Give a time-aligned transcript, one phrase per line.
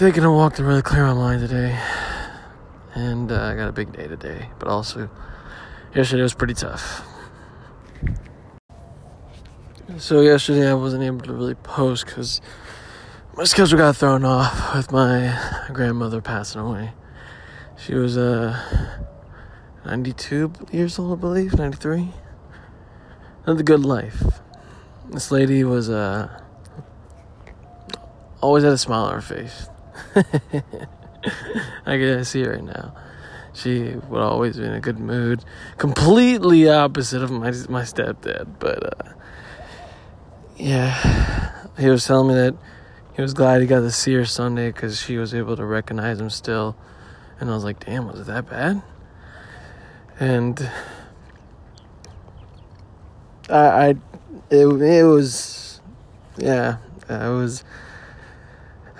[0.00, 1.78] taking a walk to really clear my mind today.
[2.94, 5.10] And uh, I got a big day today, but also
[5.94, 7.06] yesterday was pretty tough.
[9.98, 12.40] So yesterday I wasn't able to really post because
[13.36, 15.38] my schedule got thrown off with my
[15.70, 16.92] grandmother passing away.
[17.76, 18.58] She was uh,
[19.84, 22.08] 92 years old, I believe, 93.
[23.46, 24.40] Lived a good life.
[25.10, 26.40] This lady was uh,
[28.40, 29.68] always had a smile on her face.
[31.86, 32.94] I can see right now.
[33.52, 35.44] She would always be in a good mood.
[35.76, 39.12] Completely opposite of my my stepdad, but uh,
[40.56, 42.56] yeah, he was telling me that
[43.14, 46.20] he was glad he got to see her Sunday because she was able to recognize
[46.20, 46.76] him still.
[47.40, 48.82] And I was like, damn, was it that bad?
[50.18, 50.70] And
[53.48, 53.88] I, I
[54.50, 55.80] it, it was,
[56.36, 56.76] yeah,
[57.08, 57.64] it was,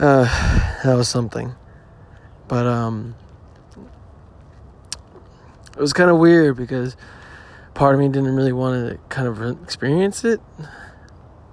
[0.00, 0.24] uh,
[0.84, 1.54] that was something.
[2.48, 3.14] But, um,
[5.76, 6.96] it was kind of weird because
[7.74, 10.40] part of me didn't really want to kind of experience it.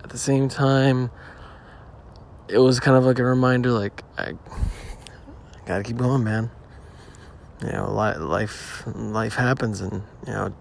[0.03, 1.11] At the same time,
[2.47, 4.33] it was kind of like a reminder like, I,
[5.65, 6.49] gotta keep going, man
[7.61, 10.53] you know, life life happens, and you know,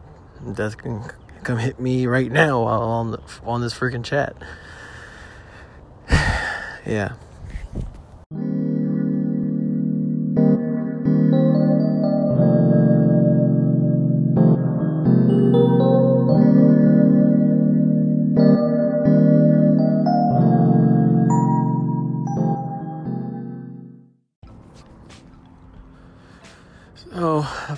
[0.55, 1.05] death can
[1.43, 4.35] come hit me right now while on the, on this freaking chat.
[6.87, 7.15] yeah.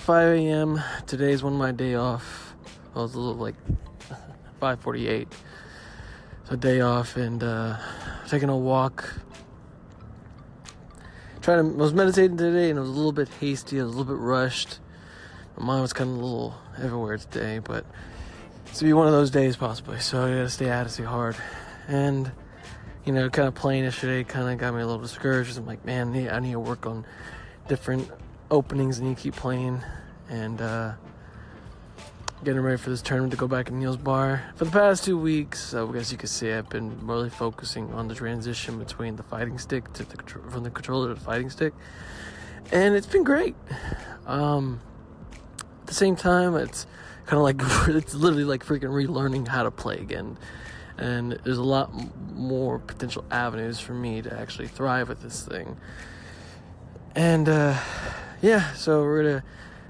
[0.09, 0.81] 5 a.m.
[1.05, 2.55] Today's one of my day off.
[2.95, 3.53] I was a little like
[4.59, 5.27] 5:48.
[6.45, 7.77] So day off and uh,
[8.27, 9.07] taking a walk.
[11.43, 13.77] Trying to I was meditating today and it was a little bit hasty.
[13.77, 14.79] A little bit rushed.
[15.55, 17.85] My mind was kind of a little everywhere today, but
[18.65, 19.99] it's to be one of those days possibly.
[19.99, 21.35] So I gotta stay at it, stay hard,
[21.87, 22.31] and
[23.05, 25.55] you know, kind of playing yesterday kind of got me a little discouraged.
[25.55, 27.05] I'm like, man, I need to work on
[27.67, 28.09] different
[28.49, 29.83] openings and you keep playing
[30.29, 30.93] and uh,
[32.43, 34.43] getting ready for this tournament to go back in Neil's bar.
[34.55, 37.91] For the past two weeks, uh, I guess you could say I've been really focusing
[37.93, 41.49] on the transition between the fighting stick to the from the controller to the fighting
[41.49, 41.73] stick,
[42.71, 43.55] and it's been great.
[44.25, 44.79] Um,
[45.81, 46.85] at the same time, it's
[47.25, 47.61] kind of like
[47.95, 50.37] it's literally like freaking relearning how to play again.
[50.97, 51.91] And there's a lot
[52.33, 55.77] more potential avenues for me to actually thrive with this thing.
[57.15, 57.79] And uh,
[58.41, 59.43] yeah, so we're gonna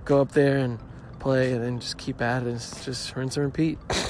[0.05, 0.79] go up there and
[1.19, 2.49] play and then just keep at it.
[2.49, 3.77] It's just rinse and repeat.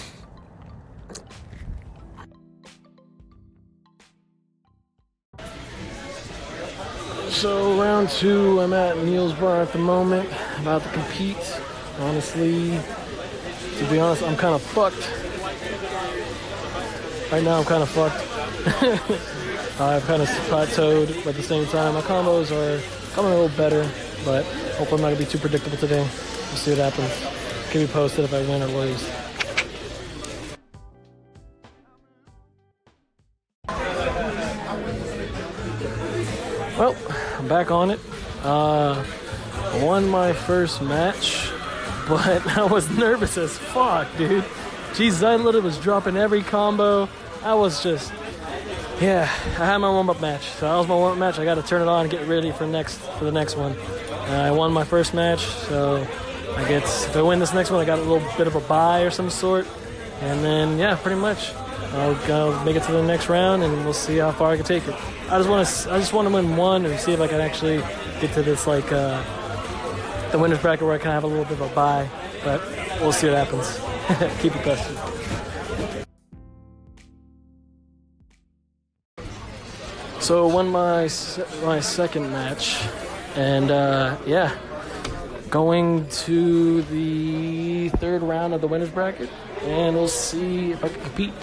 [7.30, 10.28] So round two, I'm at Neil's bar at the moment,
[10.60, 11.38] about to compete.
[12.00, 12.78] Honestly,
[13.78, 15.10] to be honest, I'm kind of fucked.
[17.32, 19.80] Right now, I'm kind of fucked.
[19.80, 22.82] I've kind of plateaued, but at the same time, my combos are
[23.14, 23.90] coming a little better
[24.26, 24.46] but
[24.78, 26.02] hopefully I'm not gonna be too predictable today.
[26.02, 27.40] We'll see what happens.
[27.72, 29.10] Keep you posted if I win or lose.
[36.80, 36.96] Well,
[37.38, 38.00] I'm back on it.
[38.42, 39.04] Uh,
[39.82, 41.52] won my first match,
[42.08, 44.46] but I was nervous as fuck, dude.
[44.96, 47.10] Jesus, I literally was dropping every combo.
[47.44, 48.12] I was just,
[49.02, 49.24] yeah.
[49.60, 51.38] I had my warm-up match, so that was my warm-up match.
[51.38, 53.76] I got to turn it on and get ready for next for the next one.
[54.30, 56.06] I won my first match, so
[56.56, 58.60] I get if I win this next one, I got a little bit of a
[58.62, 59.68] bye or some sort,
[60.22, 61.54] and then yeah, pretty much.
[61.92, 64.66] I'll, I'll make it to the next round, and we'll see how far I can
[64.66, 64.94] take it.
[65.32, 67.42] I just want to, I just want to win one and see if I can
[67.42, 67.78] actually
[68.22, 69.24] get to this like uh,
[70.32, 72.08] the winners bracket where I can have a little bit of a bye.
[72.44, 72.62] But
[73.02, 73.80] we'll see what happens.
[74.42, 74.98] Keep it posted.
[80.22, 81.10] So I won my
[81.64, 82.84] my second match
[83.36, 84.56] and uh, yeah,
[85.50, 89.30] going to the third round of the winners bracket,
[89.64, 91.34] and we'll see if I can compete.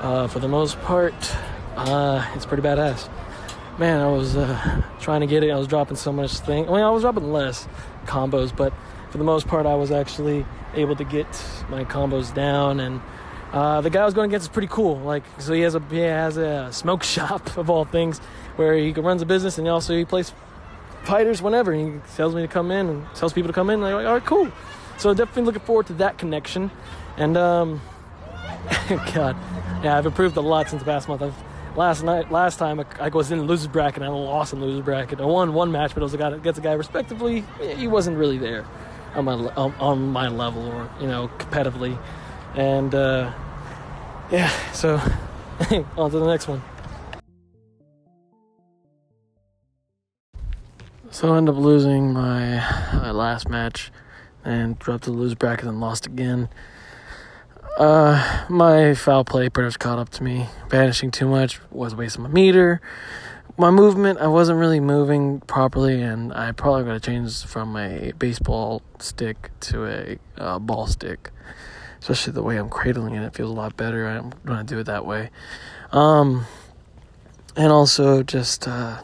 [0.00, 1.14] Uh, for the most part,
[1.76, 3.08] uh, it's pretty badass.
[3.78, 5.50] Man, I was uh, trying to get it.
[5.50, 6.68] I was dropping so much thing.
[6.68, 7.66] I mean, I was dropping less
[8.04, 8.72] combos, but
[9.10, 10.44] for the most part, I was actually
[10.74, 11.26] able to get
[11.68, 12.80] my combos down.
[12.80, 13.00] And
[13.52, 14.98] uh, the guy I was going against is pretty cool.
[15.00, 18.18] Like, so he has a he has a smoke shop of all things,
[18.56, 20.32] where he runs a business and also he plays
[21.04, 21.72] fighters whenever.
[21.72, 23.80] He tells me to come in and tells people to come in.
[23.82, 24.50] And I'm like, all right, cool.
[24.98, 26.70] So definitely looking forward to that connection.
[27.16, 27.80] And um,
[28.88, 29.36] God,
[29.82, 31.22] yeah, I've improved a lot since the past month.
[31.22, 31.34] I've
[31.76, 34.60] last night, last time I, I was in the losers bracket and I lost in
[34.60, 35.20] losers bracket.
[35.20, 37.44] I won one match, but it was a guy against a guy respectively.
[37.76, 38.64] He wasn't really there
[39.14, 41.98] on my on my level or you know competitively,
[42.54, 43.32] and uh,
[44.30, 44.50] yeah.
[44.72, 44.96] So
[45.96, 46.62] on to the next one.
[51.10, 52.56] So I ended up losing my,
[52.92, 53.92] my last match
[54.44, 56.48] and dropped to the lose bracket and lost again.
[57.78, 60.46] Uh, my foul play pretty much caught up to me.
[60.68, 62.80] Vanishing too much was wasting my meter.
[63.56, 68.12] My movement, I wasn't really moving properly, and I probably got to change from a
[68.18, 71.30] baseball stick to a uh, ball stick.
[72.00, 74.06] Especially the way I'm cradling it, it feels a lot better.
[74.06, 75.30] I'm going to do it that way.
[75.92, 76.46] Um,
[77.56, 79.00] and also just uh,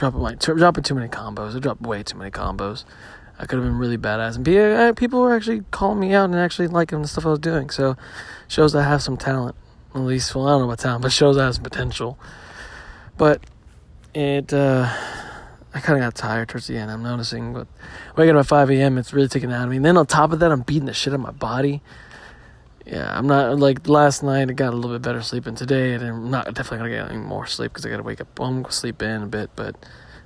[0.00, 1.54] dropping dropping too many combos.
[1.54, 2.84] I dropped way too many combos.
[3.38, 4.36] I could have been really badass.
[4.36, 7.38] And uh, people were actually calling me out and actually liking the stuff I was
[7.38, 7.70] doing.
[7.70, 7.96] So
[8.48, 9.56] shows I have some talent.
[9.94, 12.18] At least, well, I don't know about talent, but shows I have some potential.
[13.16, 13.42] But
[14.14, 14.88] it, uh,
[15.74, 16.90] I kind of got tired towards the end.
[16.90, 17.66] I'm noticing, but
[18.16, 19.76] waking up at 5 a.m., it's really taking out of me.
[19.76, 21.82] And then on top of that, I'm beating the shit out of my body.
[22.86, 24.48] Yeah, I'm not like last night.
[24.48, 27.18] I got a little bit better sleep, and today I'm not definitely gonna get any
[27.18, 28.38] more sleep because I gotta wake up.
[28.38, 29.76] Well, I'm gonna sleep in a bit, but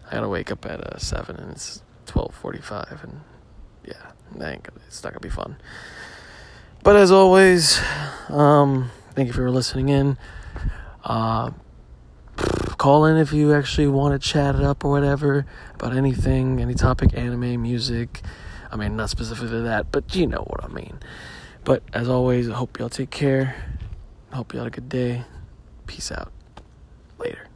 [0.06, 3.20] I gotta wake up at uh, seven, and it's twelve forty-five, and
[3.84, 5.56] yeah, that it's not gonna be fun.
[6.84, 7.80] But as always,
[8.28, 10.16] um, thank you for listening in.
[11.02, 11.50] Uh,
[12.78, 16.74] call in if you actually want to chat it up or whatever about anything, any
[16.74, 18.22] topic, anime, music.
[18.70, 21.00] I mean, not specifically that, but you know what I mean.
[21.64, 23.56] But as always, I hope y'all take care.
[24.30, 25.24] I hope y'all had a good day.
[25.86, 26.30] Peace out.
[27.18, 27.48] Later.